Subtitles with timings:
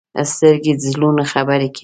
[0.31, 1.79] سترګې د زړونو خبرې کوي